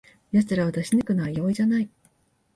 [0.31, 1.87] やつらを出し抜くのは容易じゃない